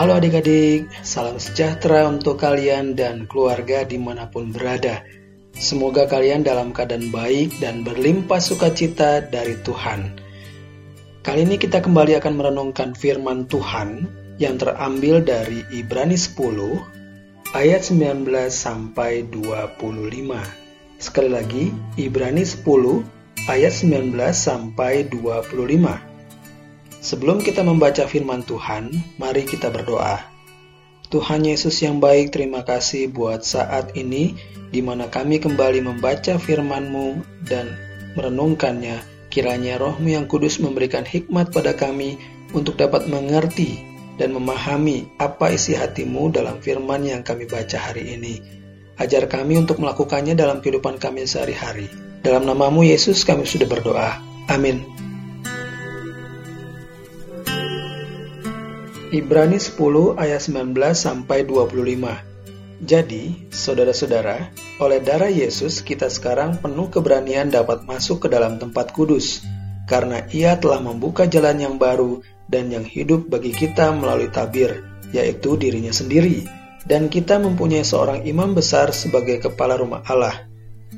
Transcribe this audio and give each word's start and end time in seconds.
Halo 0.00 0.16
adik-adik, 0.16 0.88
salam 1.04 1.36
sejahtera 1.36 2.08
untuk 2.08 2.40
kalian 2.40 2.96
dan 2.96 3.28
keluarga 3.28 3.84
di 3.84 4.00
mana 4.00 4.32
pun 4.32 4.48
berada. 4.48 5.04
Semoga 5.52 6.08
kalian 6.08 6.40
dalam 6.40 6.72
keadaan 6.72 7.12
baik 7.12 7.60
dan 7.60 7.84
berlimpah 7.84 8.40
sukacita 8.40 9.20
dari 9.20 9.60
Tuhan. 9.60 10.16
Kali 11.20 11.44
ini 11.44 11.60
kita 11.60 11.84
kembali 11.84 12.16
akan 12.16 12.32
merenungkan 12.32 12.96
firman 12.96 13.44
Tuhan 13.44 14.08
yang 14.40 14.56
terambil 14.56 15.20
dari 15.20 15.68
Ibrani 15.68 16.16
10 16.16 17.52
ayat 17.52 17.84
19 17.84 18.24
sampai 18.48 19.28
25. 19.28 19.84
Sekali 20.96 21.28
lagi, 21.28 21.76
Ibrani 22.00 22.48
10 22.48 23.04
ayat 23.52 23.72
19 23.76 24.16
sampai 24.32 25.04
25. 25.12 26.09
Sebelum 27.00 27.40
kita 27.40 27.64
membaca 27.64 28.04
firman 28.04 28.44
Tuhan, 28.44 28.92
mari 29.16 29.48
kita 29.48 29.72
berdoa. 29.72 30.20
Tuhan 31.08 31.42
Yesus 31.48 31.80
yang 31.80 31.98
baik, 31.98 32.30
terima 32.30 32.62
kasih 32.62 33.08
buat 33.10 33.42
saat 33.42 33.96
ini 33.96 34.36
di 34.70 34.84
mana 34.84 35.08
kami 35.10 35.40
kembali 35.42 35.82
membaca 35.82 36.36
firman-Mu 36.36 37.24
dan 37.48 37.72
merenungkannya. 38.14 39.00
Kiranya 39.32 39.80
rohmu 39.80 40.12
yang 40.12 40.28
kudus 40.28 40.60
memberikan 40.60 41.02
hikmat 41.02 41.50
pada 41.50 41.74
kami 41.74 42.20
untuk 42.52 42.76
dapat 42.76 43.08
mengerti 43.08 43.80
dan 44.20 44.36
memahami 44.36 45.08
apa 45.16 45.54
isi 45.56 45.72
hatimu 45.72 46.28
dalam 46.30 46.60
firman 46.60 47.02
yang 47.08 47.24
kami 47.24 47.48
baca 47.48 47.80
hari 47.80 48.20
ini. 48.20 48.42
Ajar 49.00 49.24
kami 49.24 49.56
untuk 49.56 49.80
melakukannya 49.80 50.36
dalam 50.36 50.60
kehidupan 50.60 51.00
kami 51.00 51.24
sehari-hari. 51.24 51.88
Dalam 52.20 52.44
namamu 52.44 52.84
Yesus 52.84 53.24
kami 53.24 53.48
sudah 53.48 53.64
berdoa. 53.64 54.20
Amin. 54.52 55.09
Ibrani 59.10 59.58
10 59.58 60.22
ayat 60.22 60.38
19 60.38 60.70
sampai 60.94 61.42
25. 61.42 61.74
Jadi, 62.78 63.50
saudara-saudara, 63.50 64.54
oleh 64.78 65.02
darah 65.02 65.26
Yesus 65.26 65.82
kita 65.82 66.06
sekarang 66.06 66.62
penuh 66.62 66.86
keberanian 66.94 67.50
dapat 67.50 67.82
masuk 67.90 68.22
ke 68.22 68.28
dalam 68.30 68.62
tempat 68.62 68.94
kudus, 68.94 69.42
karena 69.90 70.22
ia 70.30 70.54
telah 70.62 70.78
membuka 70.78 71.26
jalan 71.26 71.58
yang 71.58 71.74
baru 71.74 72.22
dan 72.46 72.70
yang 72.70 72.86
hidup 72.86 73.26
bagi 73.26 73.50
kita 73.50 73.90
melalui 73.90 74.30
tabir, 74.30 74.86
yaitu 75.10 75.58
dirinya 75.58 75.90
sendiri. 75.90 76.46
Dan 76.86 77.10
kita 77.10 77.42
mempunyai 77.42 77.82
seorang 77.82 78.22
imam 78.22 78.54
besar 78.54 78.94
sebagai 78.94 79.42
kepala 79.42 79.74
rumah 79.74 80.06
Allah. 80.06 80.46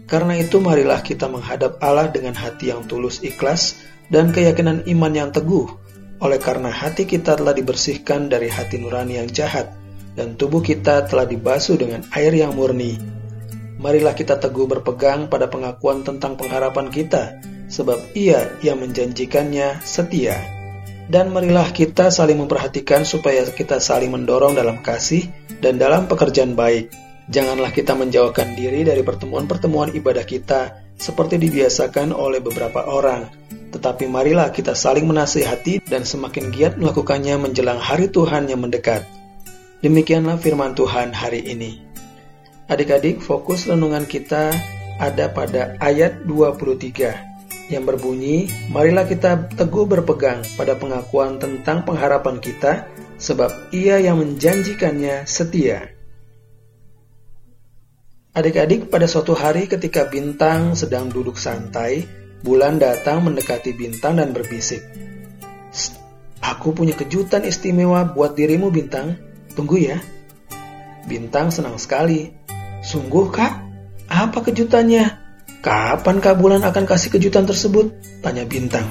Karena 0.05 0.37
itu 0.37 0.61
marilah 0.61 1.01
kita 1.01 1.33
menghadap 1.33 1.81
Allah 1.81 2.13
dengan 2.13 2.37
hati 2.37 2.77
yang 2.77 2.85
tulus 2.85 3.25
ikhlas 3.25 3.81
dan 4.13 4.37
keyakinan 4.37 4.85
iman 4.85 5.13
yang 5.17 5.31
teguh, 5.33 5.81
oleh 6.23 6.39
karena 6.39 6.70
hati 6.70 7.03
kita 7.05 7.34
telah 7.34 7.51
dibersihkan 7.51 8.31
dari 8.31 8.47
hati 8.47 8.78
nurani 8.78 9.19
yang 9.19 9.27
jahat, 9.27 9.75
dan 10.15 10.39
tubuh 10.39 10.62
kita 10.62 11.11
telah 11.11 11.27
dibasuh 11.27 11.75
dengan 11.75 12.06
air 12.15 12.31
yang 12.31 12.55
murni. 12.55 12.95
Marilah 13.83 14.15
kita 14.15 14.39
teguh 14.39 14.70
berpegang 14.70 15.27
pada 15.27 15.50
pengakuan 15.50 16.06
tentang 16.06 16.39
pengharapan 16.39 16.87
kita, 16.95 17.43
sebab 17.67 17.98
Ia 18.15 18.55
yang 18.62 18.78
menjanjikannya 18.78 19.83
setia. 19.83 20.39
Dan 21.11 21.34
marilah 21.34 21.75
kita 21.75 22.15
saling 22.15 22.39
memperhatikan 22.39 23.03
supaya 23.03 23.43
kita 23.43 23.83
saling 23.83 24.15
mendorong 24.15 24.55
dalam 24.55 24.78
kasih 24.81 25.27
dan 25.59 25.77
dalam 25.77 26.06
pekerjaan 26.06 26.54
baik. 26.54 26.94
Janganlah 27.27 27.75
kita 27.75 27.99
menjauhkan 27.99 28.54
diri 28.54 28.87
dari 28.87 29.03
pertemuan-pertemuan 29.03 29.99
ibadah 29.99 30.22
kita 30.22 30.78
seperti 30.94 31.43
dibiasakan 31.43 32.15
oleh 32.15 32.39
beberapa 32.39 32.87
orang, 32.87 33.27
tetapi 33.72 34.05
marilah 34.06 34.53
kita 34.53 34.77
saling 34.77 35.09
menasihati 35.09 35.81
dan 35.88 36.05
semakin 36.05 36.53
giat 36.53 36.77
melakukannya 36.77 37.41
menjelang 37.41 37.81
hari 37.81 38.12
Tuhan 38.12 38.53
yang 38.53 38.60
mendekat. 38.60 39.09
Demikianlah 39.81 40.37
firman 40.38 40.77
Tuhan 40.77 41.10
hari 41.10 41.43
ini. 41.43 41.81
Adik-adik, 42.69 43.25
fokus 43.25 43.66
renungan 43.66 44.06
kita 44.06 44.55
ada 45.00 45.27
pada 45.33 45.75
ayat 45.83 46.22
23 46.28 47.33
yang 47.72 47.88
berbunyi, 47.88 48.53
Marilah 48.69 49.09
kita 49.09 49.49
teguh 49.56 49.89
berpegang 49.89 50.44
pada 50.54 50.77
pengakuan 50.77 51.41
tentang 51.41 51.89
pengharapan 51.89 52.39
kita, 52.39 52.87
sebab 53.16 53.72
ia 53.72 53.99
yang 53.99 54.21
menjanjikannya 54.21 55.25
setia. 55.25 55.91
Adik-adik, 58.33 58.89
pada 58.89 59.04
suatu 59.09 59.37
hari 59.37 59.69
ketika 59.69 60.09
bintang 60.09 60.72
sedang 60.72 61.12
duduk 61.12 61.37
santai, 61.37 62.09
Bulan 62.42 62.82
datang 62.82 63.22
mendekati 63.22 63.70
bintang 63.70 64.19
dan 64.19 64.34
berbisik. 64.34 64.82
Aku 66.42 66.75
punya 66.75 66.94
kejutan 66.98 67.47
istimewa 67.47 68.03
buat 68.03 68.34
dirimu, 68.34 68.75
Bintang. 68.75 69.14
Tunggu 69.54 69.78
ya. 69.78 70.03
Bintang 71.06 71.54
senang 71.54 71.78
sekali. 71.78 72.34
Sungguh, 72.82 73.30
Kak? 73.30 73.54
Apa 74.10 74.42
kejutannya? 74.42 75.22
Kapan 75.62 76.19
Kak 76.19 76.42
Bulan 76.42 76.66
akan 76.66 76.82
kasih 76.82 77.14
kejutan 77.14 77.47
tersebut? 77.47 77.94
Tanya 78.26 78.42
Bintang. 78.42 78.91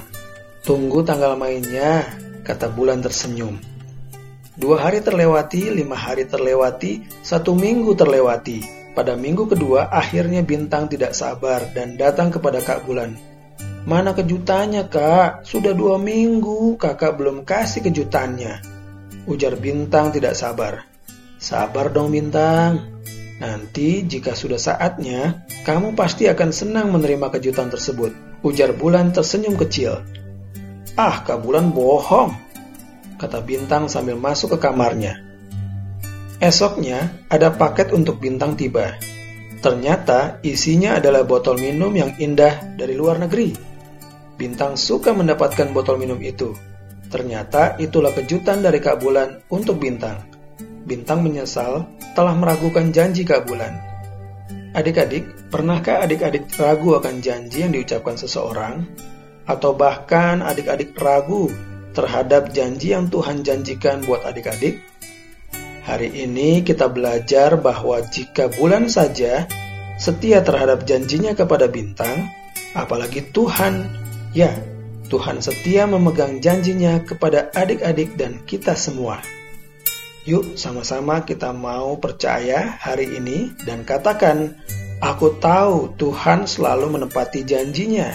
Tunggu 0.64 1.04
tanggal 1.04 1.36
mainnya, 1.36 2.08
kata 2.48 2.72
Bulan 2.72 3.04
tersenyum. 3.04 3.60
Dua 4.56 4.80
hari 4.80 5.04
terlewati, 5.04 5.76
lima 5.76 6.00
hari 6.00 6.24
terlewati, 6.24 7.04
satu 7.20 7.52
minggu 7.52 8.00
terlewati. 8.00 8.64
Pada 8.96 9.20
minggu 9.20 9.48
kedua, 9.48 9.92
akhirnya 9.92 10.40
Bintang 10.40 10.88
tidak 10.88 11.12
sabar 11.16 11.68
dan 11.76 12.00
datang 12.00 12.32
kepada 12.32 12.64
Kak 12.64 12.88
Bulan. 12.88 13.31
Mana 13.82 14.14
kejutannya 14.14 14.86
kak? 14.94 15.42
Sudah 15.42 15.74
dua 15.74 15.98
minggu 15.98 16.78
kakak 16.78 17.18
belum 17.18 17.42
kasih 17.42 17.82
kejutannya. 17.90 18.62
Ujar 19.26 19.58
Bintang 19.58 20.14
tidak 20.14 20.38
sabar. 20.38 20.86
Sabar 21.42 21.90
dong 21.90 22.14
Bintang. 22.14 23.02
Nanti 23.42 24.06
jika 24.06 24.38
sudah 24.38 24.62
saatnya, 24.62 25.50
kamu 25.66 25.98
pasti 25.98 26.30
akan 26.30 26.54
senang 26.54 26.94
menerima 26.94 27.34
kejutan 27.34 27.74
tersebut. 27.74 28.14
Ujar 28.46 28.78
Bulan 28.78 29.10
tersenyum 29.10 29.58
kecil. 29.58 29.98
Ah, 30.94 31.26
Kak 31.26 31.42
Bulan 31.42 31.74
bohong, 31.74 32.38
kata 33.18 33.42
Bintang 33.42 33.90
sambil 33.90 34.14
masuk 34.14 34.54
ke 34.54 34.58
kamarnya. 34.62 35.26
Esoknya, 36.38 37.18
ada 37.34 37.50
paket 37.50 37.90
untuk 37.98 38.22
Bintang 38.22 38.54
tiba. 38.54 38.98
Ternyata 39.62 40.42
isinya 40.46 40.98
adalah 40.98 41.26
botol 41.26 41.58
minum 41.58 41.94
yang 41.94 42.14
indah 42.18 42.78
dari 42.78 42.94
luar 42.94 43.18
negeri. 43.18 43.71
Bintang 44.42 44.74
suka 44.74 45.14
mendapatkan 45.14 45.70
botol 45.70 46.02
minum 46.02 46.18
itu. 46.18 46.58
Ternyata 47.14 47.78
itulah 47.78 48.10
kejutan 48.10 48.66
dari 48.66 48.82
Kak 48.82 48.98
Bulan 48.98 49.46
untuk 49.54 49.78
Bintang. 49.78 50.18
Bintang 50.82 51.22
menyesal 51.22 51.86
telah 52.18 52.34
meragukan 52.34 52.90
janji 52.90 53.22
Kak 53.22 53.46
Bulan. 53.46 53.70
Adik-adik, 54.74 55.54
pernahkah 55.54 56.02
adik-adik 56.02 56.50
ragu 56.58 56.98
akan 56.98 57.22
janji 57.22 57.62
yang 57.62 57.70
diucapkan 57.70 58.18
seseorang? 58.18 58.82
Atau 59.46 59.78
bahkan 59.78 60.42
adik-adik 60.42 60.98
ragu 60.98 61.54
terhadap 61.94 62.50
janji 62.50 62.98
yang 62.98 63.14
Tuhan 63.14 63.46
janjikan 63.46 64.02
buat 64.10 64.26
adik-adik? 64.26 64.82
Hari 65.86 66.18
ini 66.18 66.66
kita 66.66 66.90
belajar 66.90 67.62
bahwa 67.62 68.02
jika 68.10 68.50
bulan 68.58 68.90
saja 68.90 69.46
setia 70.02 70.42
terhadap 70.42 70.90
janjinya 70.90 71.38
kepada 71.38 71.70
bintang, 71.70 72.26
apalagi 72.74 73.30
Tuhan 73.30 74.01
Ya, 74.32 74.56
Tuhan 75.12 75.44
setia 75.44 75.84
memegang 75.92 76.40
janjinya 76.40 77.04
kepada 77.04 77.52
adik-adik 77.52 78.16
dan 78.16 78.40
kita 78.48 78.80
semua. 78.80 79.20
Yuk 80.24 80.56
sama-sama 80.56 81.28
kita 81.28 81.52
mau 81.52 82.00
percaya 82.00 82.80
hari 82.80 83.20
ini 83.20 83.52
dan 83.68 83.84
katakan, 83.84 84.56
Aku 85.04 85.36
tahu 85.36 86.00
Tuhan 86.00 86.48
selalu 86.48 86.96
menepati 86.96 87.44
janjinya. 87.44 88.08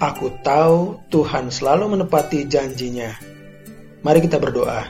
Aku 0.00 0.32
tahu 0.40 1.04
Tuhan 1.12 1.52
selalu 1.52 1.98
menepati 1.98 2.48
janjinya. 2.48 3.12
Mari 4.00 4.24
kita 4.24 4.40
berdoa. 4.40 4.88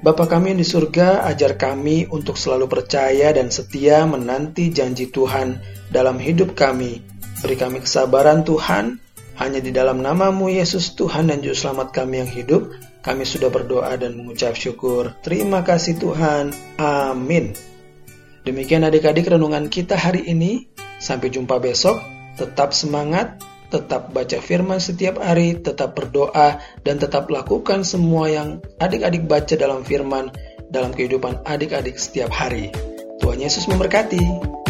Bapa 0.00 0.24
kami 0.24 0.56
yang 0.56 0.60
di 0.62 0.68
surga, 0.68 1.28
ajar 1.28 1.60
kami 1.60 2.08
untuk 2.08 2.40
selalu 2.40 2.64
percaya 2.64 3.28
dan 3.36 3.52
setia 3.52 4.08
menanti 4.08 4.72
janji 4.72 5.12
Tuhan 5.12 5.60
dalam 5.92 6.16
hidup 6.16 6.56
kami 6.56 7.15
Beri 7.36 7.56
kami 7.60 7.84
kesabaran 7.84 8.48
Tuhan, 8.48 8.96
hanya 9.36 9.60
di 9.60 9.68
dalam 9.68 10.00
namamu 10.00 10.48
Yesus 10.48 10.96
Tuhan 10.96 11.28
dan 11.28 11.44
Juru 11.44 11.52
Selamat 11.52 11.92
kami 11.92 12.24
yang 12.24 12.30
hidup, 12.32 12.72
kami 13.04 13.28
sudah 13.28 13.52
berdoa 13.52 13.92
dan 14.00 14.16
mengucap 14.16 14.56
syukur. 14.56 15.12
Terima 15.20 15.60
kasih 15.60 16.00
Tuhan. 16.00 16.56
Amin. 16.80 17.52
Demikian 18.48 18.88
adik-adik 18.88 19.28
renungan 19.28 19.68
kita 19.68 20.00
hari 20.00 20.24
ini. 20.24 20.66
Sampai 20.96 21.28
jumpa 21.28 21.60
besok. 21.60 22.00
Tetap 22.40 22.72
semangat, 22.72 23.36
tetap 23.68 24.16
baca 24.16 24.38
firman 24.40 24.80
setiap 24.80 25.20
hari, 25.20 25.60
tetap 25.60 25.92
berdoa, 25.92 26.56
dan 26.84 26.96
tetap 26.96 27.28
lakukan 27.28 27.84
semua 27.84 28.32
yang 28.32 28.64
adik-adik 28.80 29.28
baca 29.28 29.54
dalam 29.60 29.84
firman 29.84 30.32
dalam 30.72 30.90
kehidupan 30.96 31.44
adik-adik 31.44 32.00
setiap 32.00 32.32
hari. 32.32 32.72
Tuhan 33.20 33.38
Yesus 33.40 33.68
memberkati. 33.68 34.65